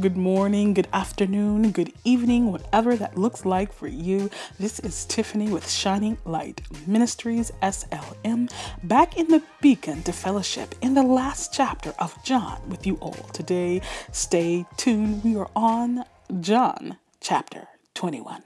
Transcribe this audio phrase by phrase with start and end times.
[0.00, 4.30] good morning, good afternoon, good evening, whatever that looks like for you.
[4.58, 8.50] This is Tiffany with Shining Light Ministries SLM,
[8.84, 13.28] back in the beacon to fellowship in the last chapter of John with you all.
[13.32, 13.80] Today,
[14.12, 15.24] stay tuned.
[15.24, 16.04] We are on
[16.40, 18.42] John chapter 21.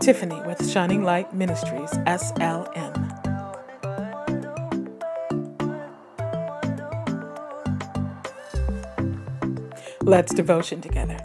[0.00, 3.07] Tiffany with Shining Light Ministries SLM.
[10.08, 11.18] Let's devotion together.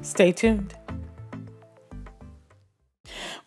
[0.00, 0.76] Stay tuned.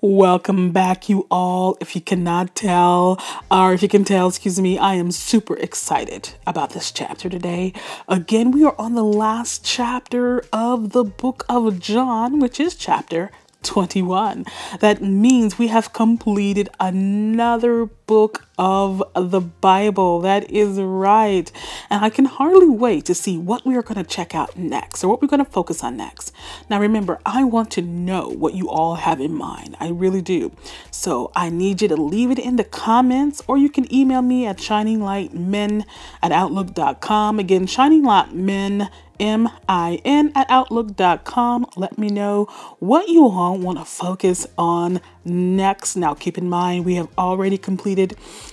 [0.01, 1.77] Welcome back, you all.
[1.79, 6.31] If you cannot tell, or if you can tell, excuse me, I am super excited
[6.45, 7.71] about this chapter today.
[8.09, 13.31] Again, we are on the last chapter of the book of John, which is chapter
[13.65, 14.45] 21.
[14.79, 20.21] That means we have completed another book of the Bible.
[20.21, 21.51] That is right.
[21.89, 25.03] And I can hardly wait to see what we are going to check out next
[25.03, 26.31] or what we're going to focus on next.
[26.69, 29.75] Now, remember, I want to know what you all have in mind.
[29.79, 30.51] I really do.
[30.91, 34.45] So I need you to leave it in the comments or you can email me
[34.45, 35.85] at shininglightmin
[36.21, 37.39] at outlook.com.
[37.39, 38.89] Again, shininglightmin
[39.19, 41.65] M-I-N at outlook.com.
[41.75, 42.45] Let me know
[42.79, 45.95] what you all want to focus on next.
[45.95, 47.94] Now, keep in mind, we have already completed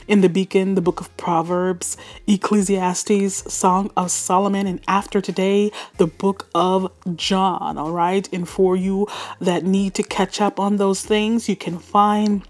[0.09, 6.07] in the Beacon the book of Proverbs, Ecclesiastes, Song of Solomon, and after today, the
[6.07, 7.79] book of John.
[7.79, 8.29] All right.
[8.33, 9.07] And for you
[9.41, 12.47] that need to catch up on those things, you can find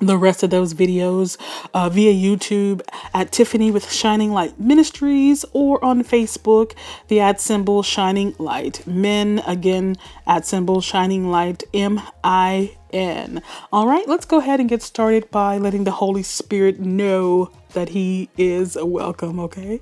[0.00, 1.36] the rest of those videos
[1.74, 2.80] uh, via YouTube
[3.14, 6.74] at Tiffany with Shining Light Ministries or on Facebook,
[7.08, 9.40] the ad symbol Shining Light Min.
[9.46, 13.42] Again, ad symbol Shining Light M I N.
[13.72, 17.90] All right, let's go ahead and get started by letting the Holy Spirit know that
[17.90, 19.80] He is welcome, okay?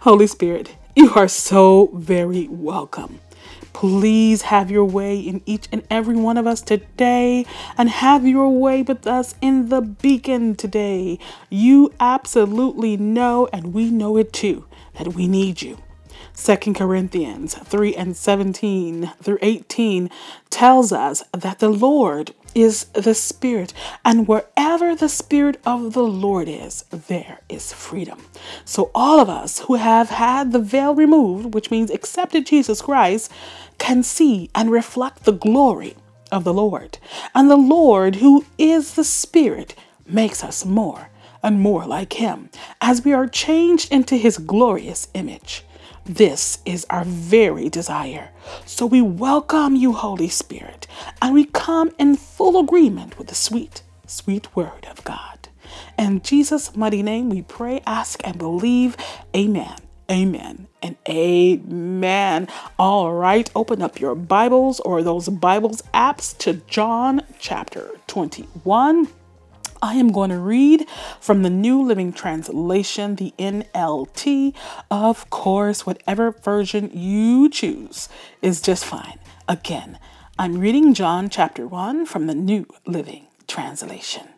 [0.00, 3.20] Holy Spirit, you are so very welcome.
[3.72, 7.46] Please have your way in each and every one of us today
[7.76, 11.18] and have your way with us in the beacon today.
[11.50, 15.78] You absolutely know, and we know it too, that we need you.
[16.34, 20.10] 2 Corinthians 3 and 17 through 18
[20.50, 23.72] tells us that the Lord is the Spirit,
[24.04, 28.24] and wherever the Spirit of the Lord is, there is freedom.
[28.64, 33.30] So, all of us who have had the veil removed, which means accepted Jesus Christ,
[33.78, 35.96] can see and reflect the glory
[36.30, 36.98] of the Lord.
[37.34, 39.74] And the Lord, who is the Spirit,
[40.06, 41.10] makes us more
[41.42, 45.64] and more like Him as we are changed into His glorious image.
[46.04, 48.30] This is our very desire.
[48.66, 50.86] So we welcome you, Holy Spirit,
[51.20, 55.48] and we come in full agreement with the sweet, sweet word of God.
[55.96, 58.96] In Jesus' mighty name, we pray, ask, and believe.
[59.34, 59.76] Amen.
[60.10, 62.48] Amen and amen.
[62.78, 69.08] All right, open up your Bibles or those Bibles apps to John chapter 21.
[69.84, 70.86] I am going to read
[71.18, 74.54] from the New Living Translation, the NLT.
[74.92, 78.08] Of course, whatever version you choose
[78.40, 79.18] is just fine.
[79.48, 79.98] Again,
[80.38, 84.28] I'm reading John chapter 1 from the New Living Translation.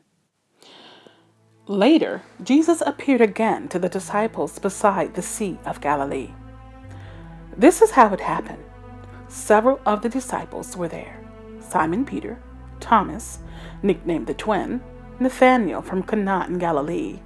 [1.66, 6.33] Later, Jesus appeared again to the disciples beside the Sea of Galilee.
[7.54, 8.65] This is how it happened.
[9.28, 11.21] Several of the disciples were there
[11.60, 12.43] Simon Peter,
[12.81, 13.41] Thomas,
[13.83, 14.81] nicknamed the twin,
[15.20, 17.20] Nathanael from Cana in Galilee,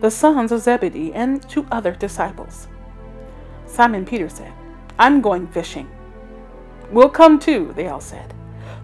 [0.00, 2.68] the sons of Zebedee, and two other disciples.
[3.66, 4.52] Simon Peter said,
[4.98, 5.90] I'm going fishing.
[6.90, 8.32] We'll come too, they all said.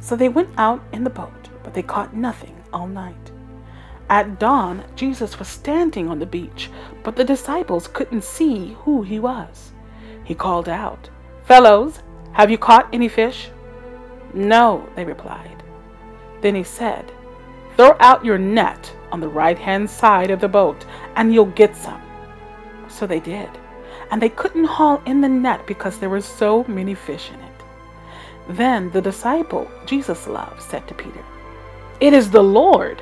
[0.01, 3.31] So they went out in the boat, but they caught nothing all night.
[4.09, 6.71] At dawn, Jesus was standing on the beach,
[7.05, 9.73] but the disciples couldn't see who he was.
[10.25, 11.09] He called out,
[11.45, 12.01] Fellows,
[12.33, 13.51] have you caught any fish?
[14.35, 15.63] No, they replied.
[16.41, 17.13] Then he said,
[17.77, 20.85] Throw out your net on the right hand side of the boat,
[21.17, 22.03] and you'll get some.
[22.89, 23.49] So they did,
[24.11, 27.47] and they couldn't haul in the net because there were so many fish in it.
[28.49, 31.25] Then the disciple Jesus loved said to Peter,
[32.01, 33.01] It is the Lord.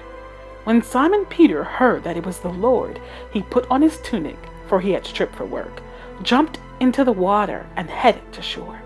[0.64, 3.00] When Simon Peter heard that it was the Lord,
[3.32, 5.82] he put on his tunic, for he had stripped for work,
[6.22, 8.82] jumped into the water, and headed to shore.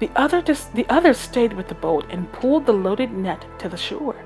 [0.00, 3.68] The, other dis- the others stayed with the boat and pulled the loaded net to
[3.68, 4.16] the shore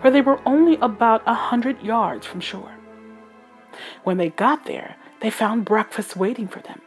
[0.00, 2.72] for they were only about a hundred yards from shore.
[4.04, 6.80] When they got there, they found breakfast waiting for them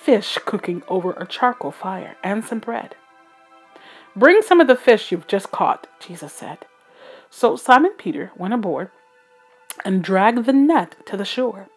[0.00, 2.96] fish cooking over a charcoal fire and some bread.
[4.16, 6.64] Bring some of the fish you've just caught, Jesus said.
[7.28, 8.90] So Simon Peter went aboard
[9.84, 11.68] and dragged the net to the shore.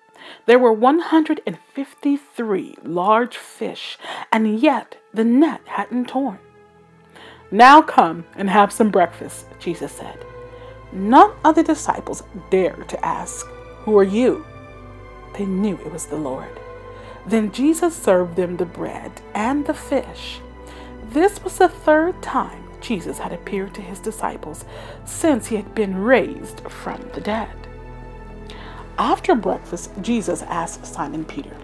[0.45, 3.97] There were 153 large fish,
[4.31, 6.39] and yet the net hadn't torn.
[7.51, 10.25] Now come and have some breakfast, Jesus said.
[10.94, 13.48] None of the disciples dared to ask,
[13.86, 14.45] Who are you?
[15.34, 16.60] They knew it was the Lord.
[17.25, 20.40] Then Jesus served them the bread and the fish.
[21.10, 24.66] This was the third time Jesus had appeared to his disciples
[25.06, 27.50] since he had been raised from the dead.
[29.00, 31.56] After breakfast, Jesus asked Simon Peter,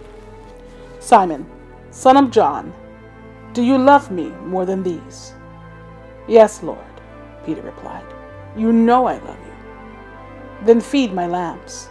[0.98, 1.46] Simon,
[1.90, 2.72] son of John,
[3.52, 5.34] do you love me more than these?
[6.26, 6.78] Yes, Lord,
[7.44, 8.19] Peter replied.
[8.56, 10.66] You know I love you.
[10.66, 11.88] Then feed my lambs,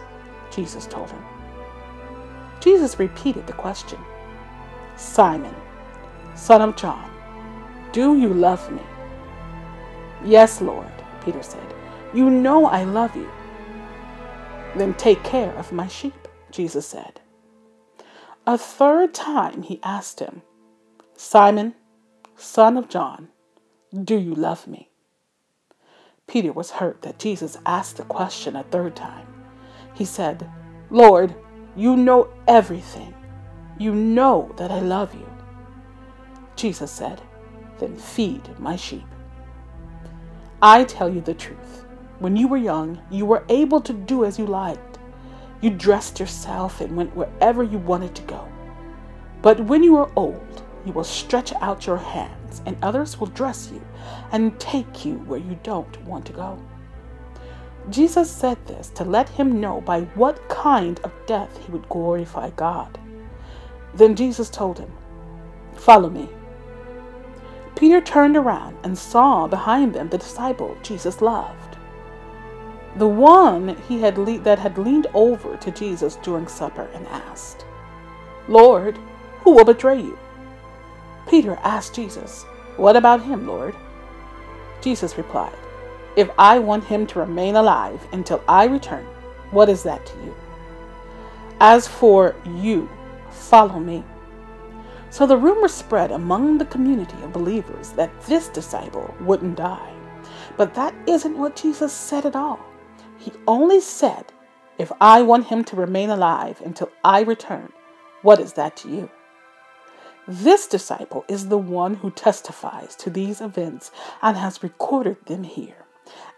[0.50, 1.24] Jesus told him.
[2.60, 3.98] Jesus repeated the question
[4.96, 5.54] Simon,
[6.34, 7.10] son of John,
[7.92, 8.82] do you love me?
[10.24, 10.92] Yes, Lord,
[11.24, 11.74] Peter said.
[12.12, 13.30] You know I love you.
[14.76, 17.20] Then take care of my sheep, Jesus said.
[18.46, 20.42] A third time he asked him,
[21.16, 21.74] Simon,
[22.36, 23.28] son of John,
[24.04, 24.89] do you love me?
[26.30, 29.26] Peter was hurt that Jesus asked the question a third time.
[29.94, 30.48] He said,
[30.88, 31.34] Lord,
[31.74, 33.12] you know everything.
[33.80, 35.26] You know that I love you.
[36.54, 37.20] Jesus said,
[37.80, 39.08] Then feed my sheep.
[40.62, 41.84] I tell you the truth.
[42.20, 45.00] When you were young, you were able to do as you liked.
[45.60, 48.46] You dressed yourself and went wherever you wanted to go.
[49.42, 51.98] But when you are old, you will stretch out your
[52.66, 53.82] and others will dress you
[54.32, 56.58] and take you where you don't want to go.
[57.88, 62.50] Jesus said this to let him know by what kind of death he would glorify
[62.50, 62.98] God.
[63.94, 64.90] Then Jesus told him,
[65.74, 66.28] Follow me.
[67.74, 71.78] Peter turned around and saw behind them the disciple Jesus loved.
[72.96, 77.64] The one he had le- that had leaned over to Jesus during supper and asked,
[78.48, 78.98] Lord,
[79.40, 80.18] who will betray you?
[81.28, 82.44] Peter asked Jesus,
[82.76, 83.74] What about him, Lord?
[84.80, 85.56] Jesus replied,
[86.16, 89.06] If I want him to remain alive until I return,
[89.50, 90.34] what is that to you?
[91.60, 92.88] As for you,
[93.30, 94.04] follow me.
[95.10, 99.92] So the rumor spread among the community of believers that this disciple wouldn't die.
[100.56, 102.60] But that isn't what Jesus said at all.
[103.18, 104.32] He only said,
[104.78, 107.72] If I want him to remain alive until I return,
[108.22, 109.10] what is that to you?
[110.28, 113.90] This disciple is the one who testifies to these events
[114.22, 115.84] and has recorded them here.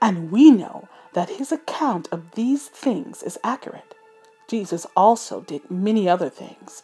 [0.00, 3.94] And we know that his account of these things is accurate.
[4.48, 6.82] Jesus also did many other things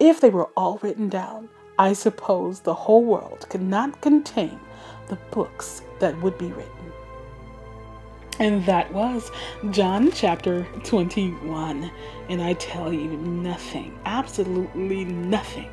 [0.00, 4.58] if they were all written down, I suppose the whole world could not contain
[5.08, 6.92] the books that would be written.
[8.38, 9.30] And that was
[9.70, 11.90] John chapter 21.
[12.30, 15.70] And I tell you, nothing, absolutely nothing,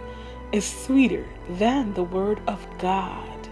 [0.52, 3.50] is sweeter than the Word of God.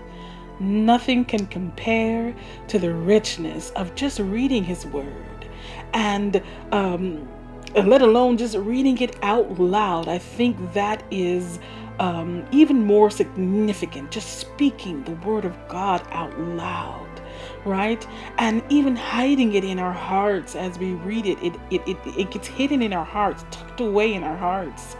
[0.59, 2.35] Nothing can compare
[2.69, 5.47] to the richness of just reading His Word
[5.93, 7.27] and um,
[7.75, 10.07] let alone just reading it out loud.
[10.07, 11.59] I think that is
[11.99, 17.21] um, even more significant, just speaking the word of God out loud,
[17.65, 18.05] right?
[18.37, 22.31] And even hiding it in our hearts as we read it, it, it, it, it
[22.31, 24.95] gets hidden in our hearts, tucked away in our hearts.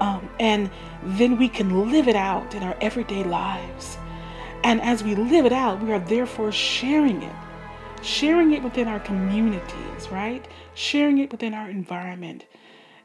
[0.00, 0.70] Um, and
[1.02, 3.98] then we can live it out in our everyday lives.
[4.62, 7.34] And as we live it out, we are therefore sharing it
[8.04, 10.46] sharing it within our communities, right?
[10.74, 12.44] Sharing it within our environment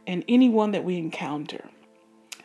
[0.05, 1.69] and anyone that we encounter.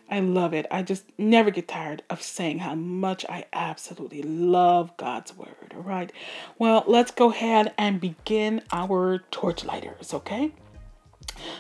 [0.09, 0.67] I love it.
[0.71, 5.73] I just never get tired of saying how much I absolutely love God's word.
[5.75, 6.13] All right.
[6.59, 10.53] Well, let's go ahead and begin our torchlighters, okay?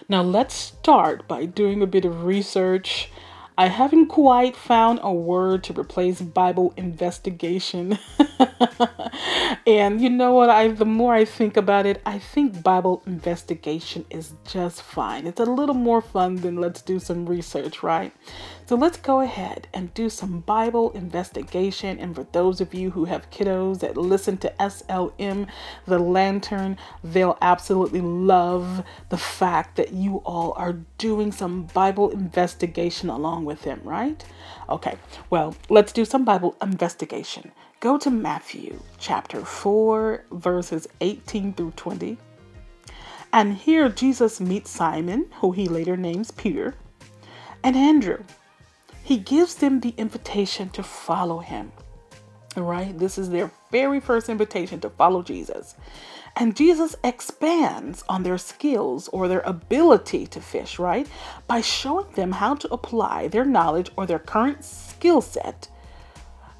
[0.09, 3.11] Now, let's start by doing a bit of research
[3.57, 8.01] I haven't quite found a word to replace Bible investigation.
[9.67, 10.51] and you know what?
[10.51, 15.29] I the more I think about it, I think Bible investigation is just fine.
[15.29, 18.13] It's a little more fun than let's do some research, right?
[18.67, 21.99] So let's go ahead and do some Bible investigation.
[21.99, 25.49] And for those of you who have kiddos that listen to SLM,
[25.85, 33.11] the lantern, they'll absolutely love the fact that you all are doing some Bible investigation
[33.11, 34.25] along with them, right?
[34.71, 34.97] Okay,
[35.29, 37.53] well, let's do some Bible investigation.
[37.81, 42.17] Go to Matthew chapter 4, verses 18 through 20.
[43.31, 46.75] And here Jesus meets Simon, who he later names Peter,
[47.63, 48.23] and Andrew,
[49.05, 51.73] he gives them the invitation to follow him.
[52.57, 52.99] Right?
[52.99, 55.75] This is their very first invitation to follow Jesus.
[56.37, 61.07] And Jesus expands on their skills or their ability to fish, right?
[61.47, 65.69] By showing them how to apply their knowledge or their current skill set,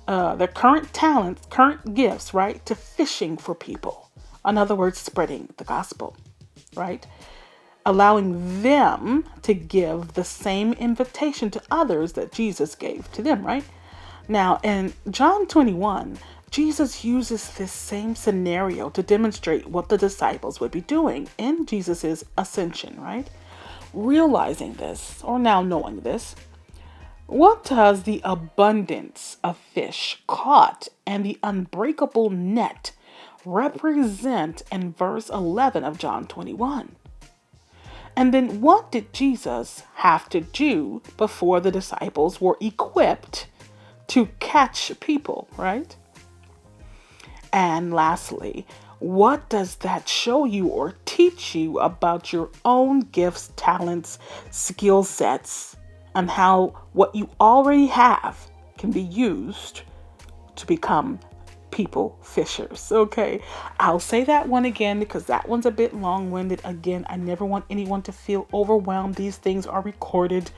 [0.07, 4.11] uh, their current talents, current gifts, right, to fishing for people.
[4.47, 6.17] In other words, spreading the gospel,
[6.77, 7.07] right?
[7.87, 13.65] Allowing them to give the same invitation to others that Jesus gave to them, right?
[14.27, 16.19] Now, in John 21,
[16.51, 22.25] Jesus uses this same scenario to demonstrate what the disciples would be doing in Jesus'
[22.39, 23.29] ascension, right?
[23.93, 26.37] Realizing this, or now knowing this,
[27.27, 32.93] what does the abundance of fish caught and the unbreakable net
[33.45, 36.97] represent in verse 11 of John 21?
[38.17, 43.49] And then what did Jesus have to do before the disciples were equipped
[44.09, 45.97] to catch people, right?
[47.53, 48.67] And lastly,
[49.01, 54.19] what does that show you or teach you about your own gifts, talents,
[54.51, 55.77] skill sets,
[56.15, 58.39] and how what you already have
[58.79, 59.83] can be used
[60.57, 61.19] to become
[61.75, 62.91] people fishers?
[62.91, 63.43] Okay,
[63.79, 66.63] I'll say that one again because that one's a bit long winded.
[66.65, 69.17] Again, I never want anyone to feel overwhelmed.
[69.17, 70.51] These things are recorded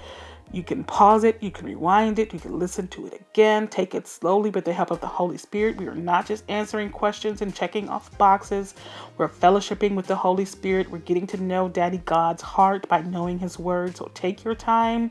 [0.52, 3.94] you can pause it, you can rewind it, you can listen to it again, take
[3.94, 5.76] it slowly with the help of the Holy Spirit.
[5.76, 8.74] We are not just answering questions and checking off boxes.
[9.18, 10.88] We're fellowshipping with the Holy Spirit.
[10.88, 13.96] We're getting to know Daddy God's heart by knowing His Word.
[13.96, 15.10] So take your time.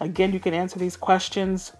[0.00, 1.72] Again, you can answer these questions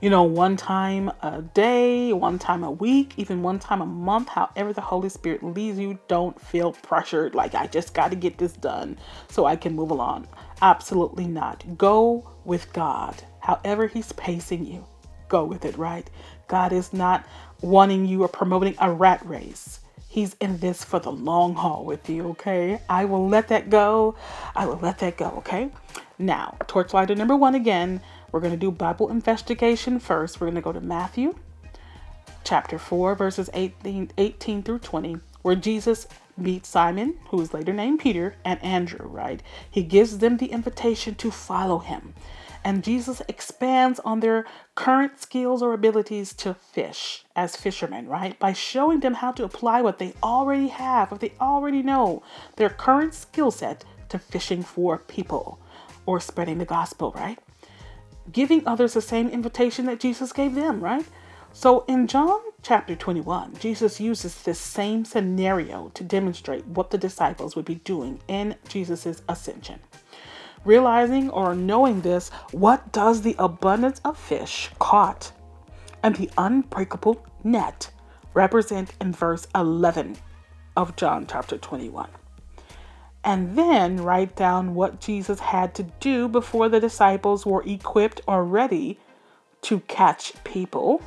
[0.00, 4.28] you know, one time a day, one time a week, even one time a month,
[4.28, 5.98] however the Holy Spirit leads you.
[6.08, 9.90] Don't feel pressured like I just got to get this done so I can move
[9.90, 10.28] along.
[10.62, 11.78] Absolutely not.
[11.78, 13.22] Go with God.
[13.40, 14.84] However, He's pacing you,
[15.28, 16.08] go with it, right?
[16.48, 17.26] God is not
[17.60, 19.80] wanting you or promoting a rat race.
[20.08, 22.80] He's in this for the long haul with you, okay?
[22.88, 24.14] I will let that go.
[24.54, 25.70] I will let that go, okay?
[26.18, 28.00] Now, torchlighter number one again.
[28.34, 30.40] We're going to do Bible investigation first.
[30.40, 31.36] We're going to go to Matthew
[32.42, 38.00] chapter 4, verses 18, 18 through 20, where Jesus meets Simon, who is later named
[38.00, 39.40] Peter, and Andrew, right?
[39.70, 42.12] He gives them the invitation to follow him.
[42.64, 48.36] And Jesus expands on their current skills or abilities to fish as fishermen, right?
[48.40, 52.24] By showing them how to apply what they already have, what they already know,
[52.56, 55.60] their current skill set to fishing for people
[56.04, 57.38] or spreading the gospel, right?
[58.32, 61.04] Giving others the same invitation that Jesus gave them, right?
[61.52, 67.54] So in John chapter 21, Jesus uses this same scenario to demonstrate what the disciples
[67.54, 69.78] would be doing in Jesus' ascension.
[70.64, 75.30] Realizing or knowing this, what does the abundance of fish caught
[76.02, 77.90] and the unbreakable net
[78.32, 80.16] represent in verse 11
[80.76, 82.08] of John chapter 21?
[83.24, 88.44] And then write down what Jesus had to do before the disciples were equipped or
[88.44, 88.98] ready
[89.62, 91.02] to catch people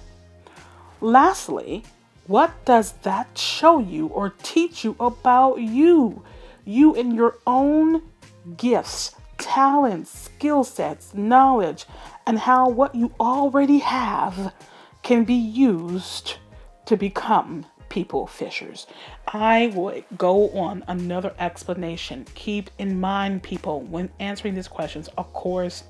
[1.02, 1.84] Lastly,
[2.26, 6.24] what does that show you or teach you about you?
[6.66, 8.02] You and your own
[8.58, 11.86] gifts, talents, skill sets, knowledge,
[12.26, 14.54] and how what you already have
[15.04, 16.38] can be used
[16.88, 18.88] to become people fishers.
[19.28, 22.26] I would go on another explanation.
[22.36, 25.84] Keep in mind, people, when answering these questions, of course,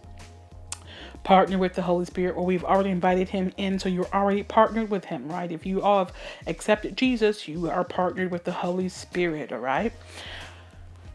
[1.24, 4.90] partner with the Holy Spirit, or we've already invited Him in, so you're already partnered
[4.90, 5.52] with Him, right?
[5.52, 6.14] If you all have
[6.46, 9.92] accepted Jesus, you are partnered with the Holy Spirit, all right?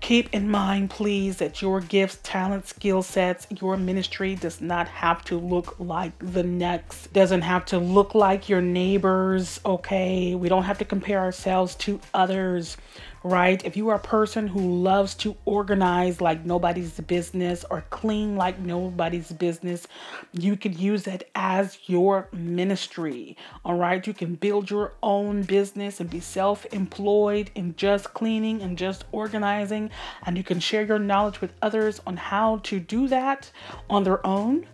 [0.03, 5.25] Keep in mind, please, that your gifts, talents, skill sets, your ministry does not have
[5.27, 10.35] to look like the next, doesn't have to look like your neighbors, okay?
[10.35, 12.77] We don't have to compare ourselves to others
[13.25, 13.65] right?
[13.65, 18.59] If you are a person who loves to organize like nobody's business or clean like
[18.59, 19.87] nobody's business,
[20.33, 24.05] you can use it as your ministry, all right?
[24.07, 29.05] You can build your own business and be self employed in just cleaning and just
[29.13, 29.91] organizing,
[30.27, 33.51] and you can share your knowledge with others on how to do that
[33.89, 34.67] on their own.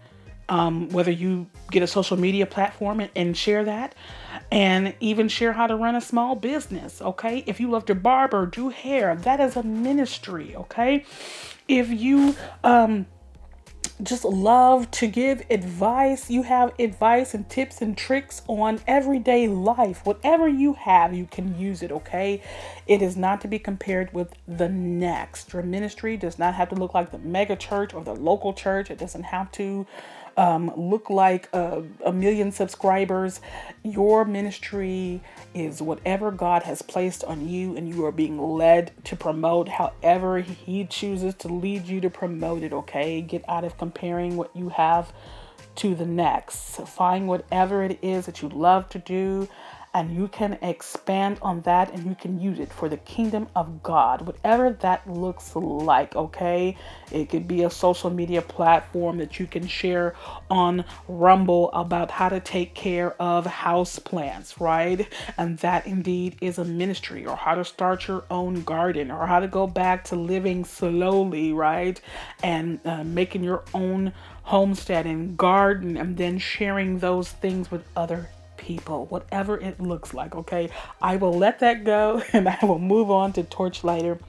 [0.51, 3.95] Um, whether you get a social media platform and, and share that,
[4.51, 7.45] and even share how to run a small business, okay?
[7.47, 11.05] If you love to barber, do hair, that is a ministry, okay?
[11.69, 13.07] If you um
[14.03, 20.07] just love to give advice, you have advice and tips and tricks on everyday life.
[20.07, 22.41] Whatever you have, you can use it, okay?
[22.87, 25.53] It is not to be compared with the next.
[25.53, 28.91] Your ministry does not have to look like the mega church or the local church.
[28.91, 29.87] It doesn't have to
[30.39, 33.41] um, look like a, a million subscribers.
[33.83, 35.21] Your ministry
[35.53, 40.39] is whatever God has placed on you, and you are being led to promote however
[40.39, 43.21] He chooses to lead you to promote it, okay?
[43.21, 45.13] Get out of comparing what you have
[45.77, 46.77] to the next.
[46.87, 49.49] Find whatever it is that you love to do
[49.99, 53.83] and you can expand on that and you can use it for the kingdom of
[53.83, 56.77] God, whatever that looks like, okay?
[57.11, 60.15] It could be a social media platform that you can share
[60.49, 65.09] on Rumble about how to take care of house plants, right?
[65.37, 69.41] And that indeed is a ministry, or how to start your own garden, or how
[69.41, 72.01] to go back to living slowly, right?
[72.41, 74.13] And uh, making your own
[74.45, 80.35] homestead and garden, and then sharing those things with other people, whatever it looks like,
[80.35, 80.69] okay?
[81.01, 84.21] I will let that go and I will move on to torchlighter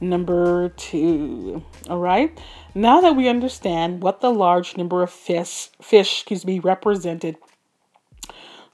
[0.00, 1.64] number two.
[1.90, 2.38] All right.
[2.74, 7.36] Now that we understand what the large number of fish, fish, excuse me, represented,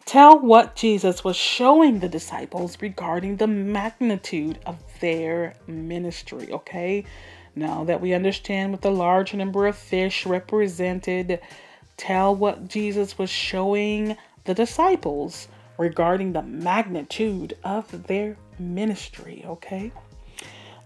[0.04, 7.04] tell what Jesus was showing the disciples regarding the magnitude of their ministry, okay?
[7.56, 11.40] Now that we understand what the large number of fish represented,
[11.96, 15.48] tell what Jesus was showing the disciples
[15.78, 19.92] regarding the magnitude of their ministry, okay?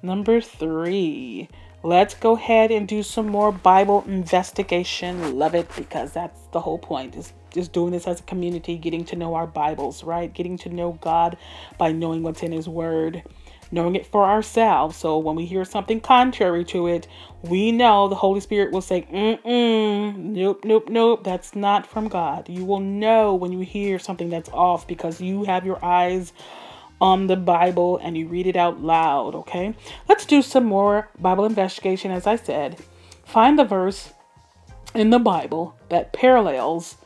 [0.03, 1.49] Number three,
[1.83, 5.39] let's go ahead and do some more Bible investigation.
[5.39, 9.05] Love it because that's the whole point is just doing this as a community, getting
[9.07, 10.33] to know our Bibles, right?
[10.33, 11.37] Getting to know God
[11.77, 13.23] by knowing what's in His Word
[13.71, 14.97] knowing it for ourselves.
[14.97, 17.07] So when we hear something contrary to it,
[17.43, 22.49] we know the Holy Spirit will say, mm nope, nope, nope, that's not from God.
[22.49, 26.33] You will know when you hear something that's off because you have your eyes
[27.01, 29.75] on the Bible and you read it out loud, okay?
[30.09, 32.77] Let's do some more Bible investigation, as I said.
[33.25, 34.13] Find the verse
[34.95, 36.97] in the Bible that parallels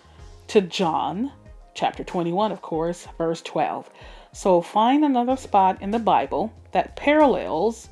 [0.49, 1.33] to John
[1.75, 3.91] chapter 21, of course, verse 12.
[4.33, 7.89] So find another spot in the Bible that parallels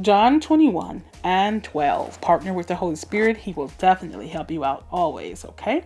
[0.00, 2.20] John 21 and 12.
[2.20, 5.84] Partner with the Holy Spirit, He will definitely help you out always, okay?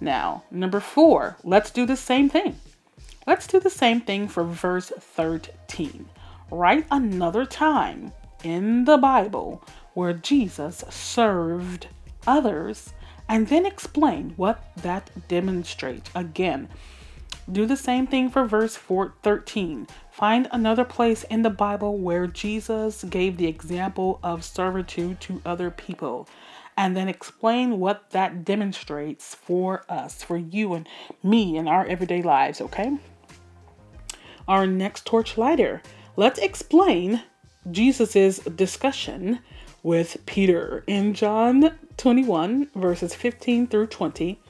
[0.00, 2.56] Now, number four, let's do the same thing.
[3.26, 6.08] Let's do the same thing for verse 13.
[6.50, 9.62] Write another time in the Bible
[9.94, 11.86] where Jesus served
[12.26, 12.92] others
[13.28, 16.10] and then explain what that demonstrates.
[16.14, 16.68] Again,
[17.50, 19.88] do the same thing for verse 4, 13.
[20.10, 25.70] Find another place in the Bible where Jesus gave the example of servitude to other
[25.70, 26.28] people
[26.76, 30.88] and then explain what that demonstrates for us, for you and
[31.22, 32.96] me in our everyday lives, okay?
[34.48, 35.82] Our next torchlighter.
[36.16, 37.22] Let's explain
[37.70, 39.40] Jesus' discussion
[39.82, 44.40] with Peter in John 21, verses 15 through 20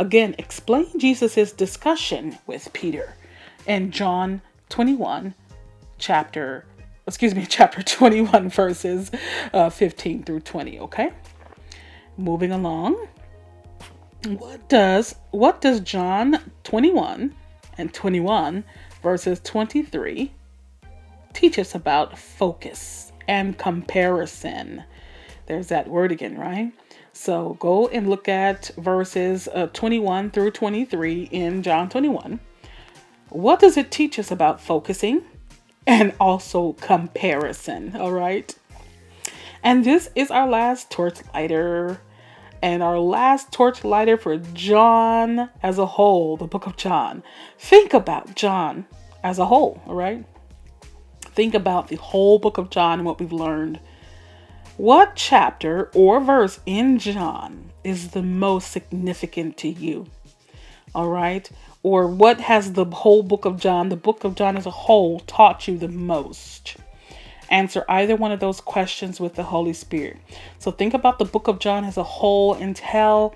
[0.00, 3.12] Again, explain Jesus' discussion with Peter
[3.66, 5.34] in John 21,
[5.98, 6.64] chapter,
[7.06, 9.10] excuse me, chapter 21, verses
[9.52, 11.10] uh, 15 through 20, okay?
[12.16, 13.08] Moving along.
[14.26, 17.34] What does what does John 21
[17.76, 18.64] and 21
[19.02, 20.32] verses 23
[21.34, 24.84] teach us about focus and comparison?
[25.50, 26.72] There's that word again, right?
[27.12, 32.38] So go and look at verses uh, 21 through 23 in John 21.
[33.30, 35.24] What does it teach us about focusing
[35.88, 37.96] and also comparison?
[37.96, 38.54] All right.
[39.64, 42.00] And this is our last torch lighter.
[42.62, 47.24] And our last torch lighter for John as a whole, the book of John.
[47.58, 48.86] Think about John
[49.24, 50.24] as a whole, all right?
[51.22, 53.80] Think about the whole book of John and what we've learned
[54.80, 60.06] what chapter or verse in John is the most significant to you?
[60.94, 61.50] All right.
[61.82, 65.20] Or what has the whole book of John, the book of John as a whole,
[65.20, 66.78] taught you the most?
[67.50, 70.16] Answer either one of those questions with the Holy Spirit.
[70.58, 73.34] So think about the book of John as a whole and tell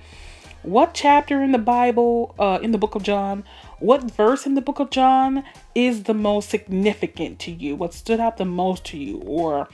[0.63, 3.45] what chapter in the Bible, uh, in the book of John,
[3.81, 7.77] what verse in the book of John is the most significant to you?
[7.77, 9.19] What stood out the most to you?
[9.27, 9.69] Or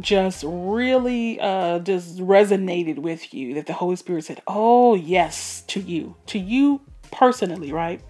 [0.00, 5.80] just really uh just resonated with you that the holy spirit said oh yes to
[5.80, 8.00] you to you personally right?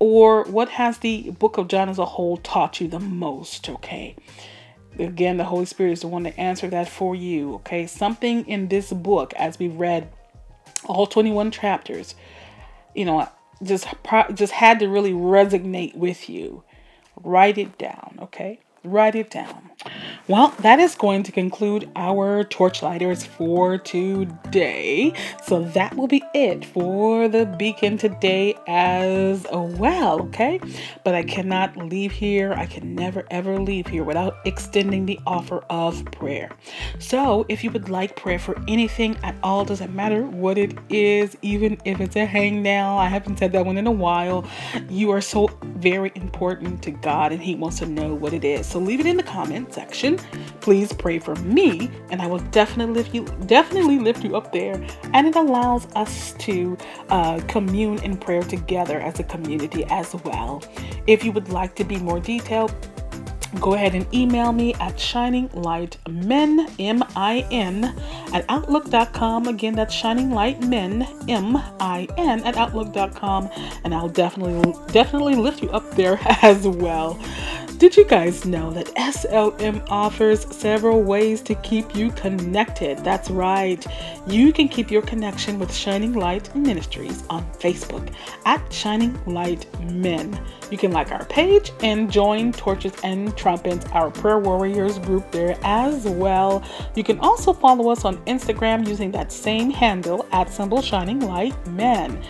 [0.00, 4.14] Or what has the book of john as a whole taught you the most okay?
[4.98, 7.86] Again the holy spirit is the one to answer that for you okay?
[7.86, 10.12] Something in this book as we've read
[10.84, 12.14] all 21 chapters
[12.94, 13.28] you know
[13.64, 13.88] just
[14.34, 16.62] just had to really resonate with you.
[17.24, 19.70] Write it down okay write it down
[20.26, 25.12] Well, that is going to conclude our torchlighters for today.
[25.44, 30.60] So that will be it for the beacon today as well, okay?
[31.04, 32.52] But I cannot leave here.
[32.52, 36.50] I can never ever leave here without extending the offer of prayer.
[36.98, 41.36] So if you would like prayer for anything at all, doesn't matter what it is,
[41.42, 44.46] even if it's a hangnail, I haven't said that one in a while.
[44.90, 48.66] You are so very important to God and He wants to know what it is.
[48.68, 50.18] So leave it in the comment section.
[50.60, 54.74] Please pray for me, and I will definitely lift you definitely lift you up there.
[55.14, 56.76] And it allows us to
[57.08, 60.62] uh, commune in prayer together as a community as well.
[61.06, 62.74] If you would like to be more detailed,
[63.60, 67.84] go ahead and email me at shininglightmin m-i-n
[68.34, 73.48] at outlook.com again that's shininglightmin m-i-n at outlook.com
[73.84, 77.18] and i'll definitely definitely lift you up there as well
[77.78, 82.98] did you guys know that SLM offers several ways to keep you connected?
[83.04, 83.86] That's right.
[84.26, 88.12] You can keep your connection with Shining Light Ministries on Facebook
[88.46, 90.40] at Shining Light Min.
[90.72, 95.56] You can like our page and join Torches and Trumpets, our prayer warriors group there
[95.62, 96.64] as well.
[96.96, 101.54] You can also follow us on Instagram using that same handle at symbol Shining Light
[101.68, 102.20] Min.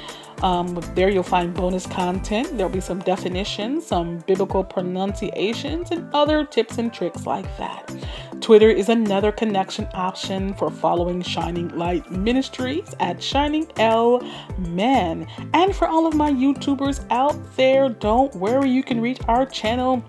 [0.42, 2.56] Um, there you'll find bonus content.
[2.56, 7.92] There'll be some definitions, some biblical pronunciations, and other tips and tricks like that.
[8.40, 14.22] Twitter is another connection option for following Shining Light Ministries at Shining L
[14.58, 15.26] Men.
[15.54, 20.02] And for all of my YouTubers out there, don't worry, you can reach our channel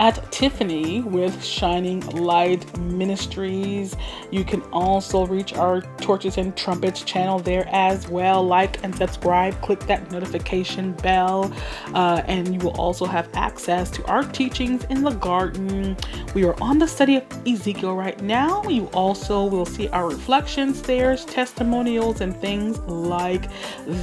[0.00, 3.96] at Tiffany with Shining Light Ministries.
[4.30, 8.42] You can also reach our Torches and Trumpets channel there as well.
[8.42, 11.52] Like and subscribe, click that notification bell,
[11.94, 15.96] uh, and you will also have access to our teachings in the garden.
[16.34, 18.62] We are on the study of Ezekiel right now.
[18.64, 23.50] You also will see our reflections there, testimonials, and things like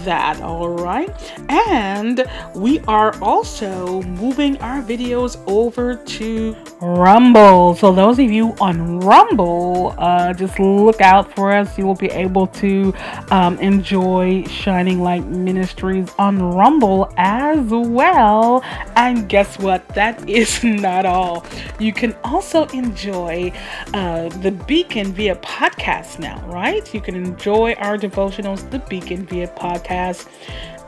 [0.05, 0.41] that.
[0.41, 1.09] All right,
[1.49, 2.23] and
[2.55, 7.75] we are also moving our videos over to Rumble.
[7.75, 11.77] So those of you on Rumble, uh, just look out for us.
[11.77, 12.93] You will be able to
[13.31, 18.61] um, enjoy Shining Light Ministries on Rumble as well.
[18.95, 19.87] And guess what?
[19.89, 21.45] That is not all.
[21.79, 23.51] You can also enjoy
[23.93, 26.93] uh, the Beacon via podcast now, right?
[26.93, 30.27] You can enjoy our devotionals, the Beacon via podcast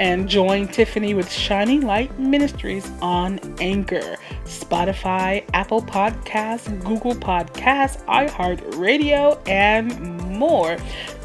[0.01, 9.39] and join Tiffany with Shining Light Ministries on Anchor, Spotify, Apple Podcasts, Google Podcasts, iHeartRadio,
[9.47, 10.77] and more.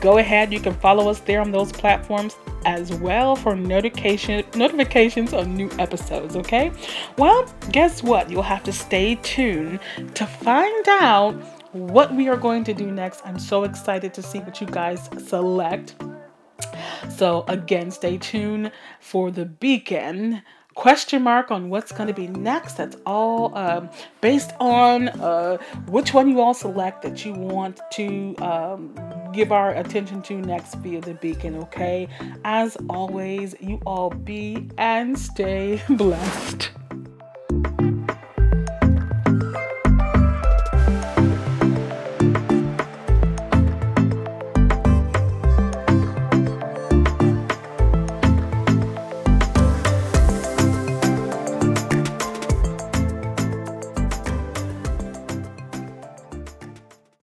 [0.03, 2.37] Go ahead, you can follow us there on those platforms
[2.67, 6.71] as well for notification notifications on new episodes, okay?
[7.17, 8.29] Well, guess what?
[8.29, 9.81] You'll have to stay tuned
[10.13, 11.33] to find out
[11.73, 13.23] what we are going to do next.
[13.25, 15.95] I'm so excited to see what you guys select.
[17.11, 20.43] So, again, stay tuned for the beacon
[20.77, 22.75] question mark on what's going to be next.
[22.75, 23.91] That's all um,
[24.21, 25.57] based on uh,
[25.89, 28.95] which one you all select that you want to um,
[29.33, 32.09] give our attention to next via the beacon, okay?
[32.45, 36.71] As always, you all be and stay blessed.